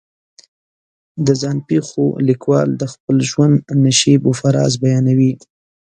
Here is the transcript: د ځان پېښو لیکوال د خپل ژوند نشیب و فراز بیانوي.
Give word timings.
د 1.25 1.27
ځان 1.41 1.57
پېښو 1.69 2.05
لیکوال 2.29 2.69
د 2.81 2.83
خپل 2.93 3.17
ژوند 3.29 3.55
نشیب 3.85 4.21
و 4.25 4.31
فراز 4.39 4.73
بیانوي. 4.83 5.33